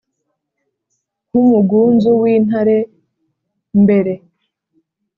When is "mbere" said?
3.81-4.13